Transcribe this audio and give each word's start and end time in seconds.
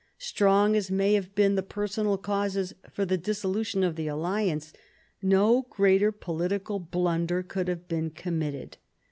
Strong 0.17 0.75
as 0.75 0.89
may 0.89 1.13
have 1.13 1.35
been 1.35 1.53
the 1.53 1.61
personal 1.61 2.17
causes 2.17 2.73
for 2.89 3.05
the 3.05 3.19
dissolution 3.19 3.83
of 3.83 3.95
the 3.95 4.07
alliance, 4.07 4.73
no 5.21 5.67
greater 5.69 6.11
political 6.11 6.79
blunder 6.79 7.43
could 7.43 7.67
have 7.67 7.87
been 7.87 8.09
committed. 8.09 8.77